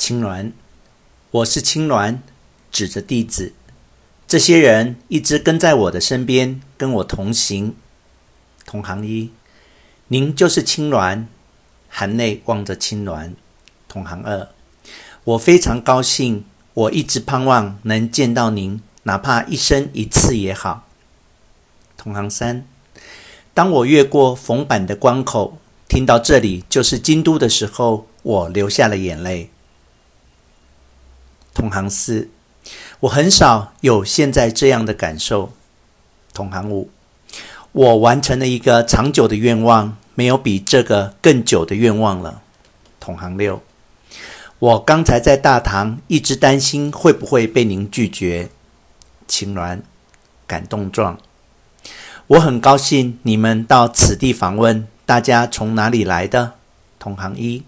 [0.00, 0.52] 青鸾，
[1.30, 2.20] 我是青鸾，
[2.72, 3.52] 指着弟子。
[4.26, 7.76] 这些人一直跟在我的身边，跟我同行。
[8.64, 9.30] 同行一，
[10.08, 11.26] 您就是青鸾，
[11.90, 13.34] 含泪望着青鸾。
[13.88, 14.48] 同行二，
[15.24, 20.88] 我非常高兴，我一直盼望能见到您，哪怕一生一次也好。
[21.98, 22.66] 同行三，
[23.52, 29.50] 当我越过缝板的关口，听到这里就是京都的时候，我流下了眼泪。
[31.60, 32.30] 同行四。
[33.00, 35.52] 我很少有现在这样的感受。
[36.32, 36.88] 同行五，
[37.72, 42.40] 我完成了一个长久的愿望，没有比这个更久的愿望了。
[42.98, 43.60] 同行六，
[44.58, 48.48] 我刚才在大堂一直担心会不会被您拒绝。
[49.28, 49.80] 青鸾，
[50.46, 51.18] 感动状。
[52.28, 56.54] 我很高兴你们到此地访问，大家从哪里来的？
[56.98, 57.64] 同行一，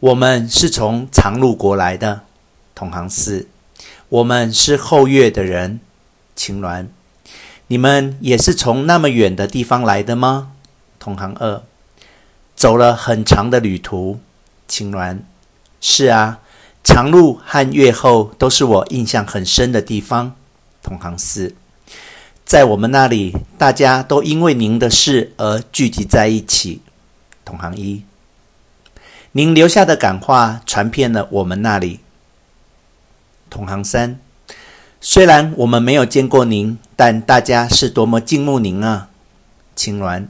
[0.00, 2.22] 我们是从常陆国来的。
[2.82, 3.46] 同行四。
[4.08, 5.78] 我们是后越的人，
[6.34, 6.88] 青鸾，
[7.68, 10.50] 你们也是从那么远的地方来的吗？
[10.98, 11.62] 同行二，
[12.56, 14.18] 走了很长的旅途，
[14.66, 15.20] 青鸾，
[15.80, 16.40] 是啊，
[16.82, 20.34] 长路和越后都是我印象很深的地方。
[20.82, 21.54] 同行四，
[22.44, 26.80] 在我们那里，大家都因为您的事而聚集在一起。
[27.44, 28.02] 同行一，
[29.30, 32.00] 您留下的感化传遍了我们那里。
[33.52, 34.18] 同行三，
[34.98, 39.10] 虽然我们没有见过您，但大家是多么敬慕您啊！
[39.76, 40.28] 青鸾，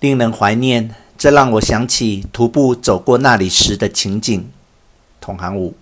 [0.00, 4.50] 令人怀念，这让我想起徒步走过那里时的情景。
[5.20, 5.76] 同行五，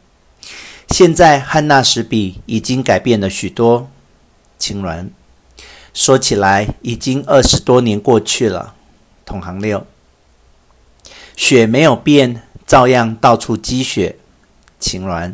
[0.91, 3.89] 现在和那时比，已经改变了许多。
[4.59, 5.09] 青鸾，
[5.95, 8.75] 说起来已经二十多年过去了。
[9.25, 9.87] 同行六，
[11.35, 14.19] 雪没有变，照样到处积雪。
[14.79, 15.33] 青鸾。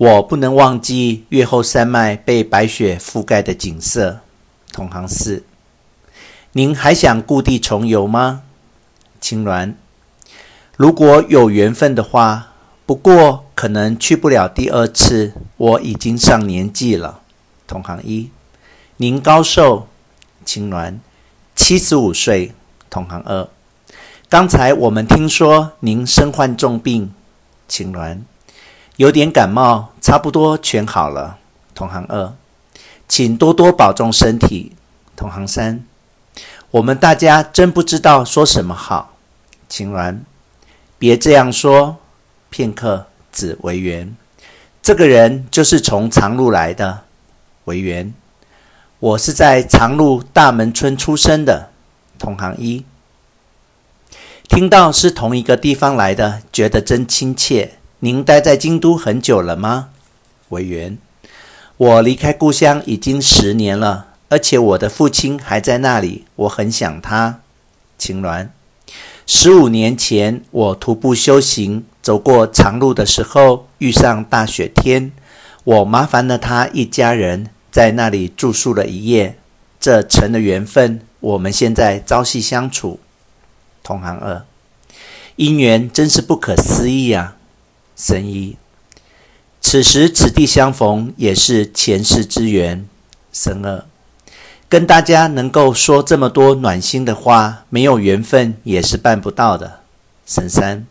[0.00, 4.20] 我不能忘记月后山脉被白雪覆盖的景色。
[4.72, 5.44] 同行四，
[6.52, 8.40] 您还想故地重游吗？
[9.20, 9.74] 青鸾，
[10.78, 12.54] 如果有缘分的话，
[12.86, 17.20] 不过可能去不了第二次，我已经上年纪了。
[17.66, 18.30] 同行一，
[18.96, 19.86] 您高寿？
[20.46, 20.94] 青鸾，
[21.54, 22.52] 七十五岁。
[22.88, 23.46] 同行二，
[24.30, 27.12] 刚才我们听说您身患重病。
[27.68, 28.20] 青鸾。
[29.00, 31.38] 有点感冒，差不多全好了。
[31.74, 32.34] 同行二，
[33.08, 34.72] 请多多保重身体。
[35.16, 35.82] 同行三，
[36.70, 39.16] 我们大家真不知道说什么好。
[39.70, 40.22] 晴岚，
[40.98, 41.96] 别这样说。
[42.50, 44.14] 片刻，子为缘。
[44.82, 47.04] 这个人就是从长路来的。
[47.64, 48.12] 为缘，
[48.98, 51.70] 我是在长路大门村出生的。
[52.18, 52.84] 同行一，
[54.46, 57.78] 听到是同一个地方来的，觉得真亲切。
[58.02, 59.90] 您待在京都很久了吗？
[60.48, 60.96] 委员，
[61.76, 67.40] 我离开故乡已经十年了，而且我的父亲还在那里，我很想他。
[67.98, 68.48] 青鸾，
[69.26, 75.12] 十五年前我徒步修行，走过长路的时候，遇上大雪天，
[75.64, 79.36] 我麻烦了他一家人，在那里住宿了一夜，
[79.78, 81.02] 这成了缘分。
[81.20, 82.98] 我们现在朝夕相处。
[83.82, 84.46] 同行二，
[85.36, 87.36] 姻缘真是不可思议啊！
[88.02, 88.56] 神一，
[89.60, 92.86] 此时此地相逢也是前世之缘。
[93.30, 93.84] 僧二，
[94.70, 99.80] 跟大家能够说这么多暖心的话，没有缘分也是办不到的。
[100.24, 100.86] 僧三，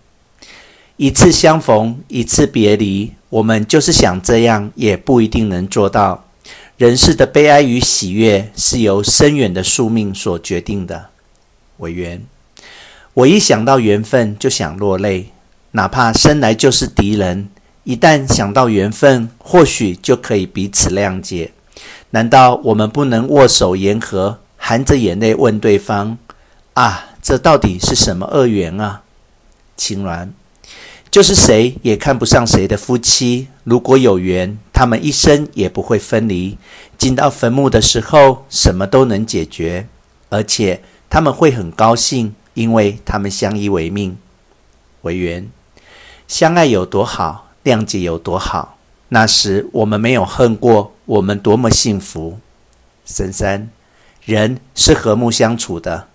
[0.98, 6.26] 一次相逢，一次别离，我们就是想这样，也不一定能做到。
[6.78, 11.10] 人世的悲哀与喜悦，是由深远的宿命所决定的。
[11.78, 12.24] 为缘，
[13.16, 15.32] 我一想到缘分，就想落泪。
[15.72, 17.50] 哪怕生来就是敌人，
[17.84, 21.52] 一旦想到缘分，或许就可以彼此谅解。
[22.10, 26.18] 难道我们不能握手言和，含着眼泪问对方
[26.74, 29.04] ：“啊，这到底是什么恶缘啊？”
[29.78, 30.30] 青鸾，
[31.12, 36.58] 就是谁也看不上谁的夫妻，如果有缘，他们一生也不会分离。
[36.98, 39.88] 进到坟墓的时候，什么都能解决，
[40.30, 44.18] 而且他们会很高兴，因为他们相依为命。
[45.04, 45.50] 为缘。
[46.30, 48.78] 相爱有多好，谅解有多好。
[49.08, 52.40] 那时我们没有恨过，我们多么幸福。
[53.04, 53.72] 深山，
[54.24, 56.08] 人是和睦相处的。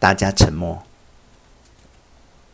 [0.00, 0.82] 大家沉默。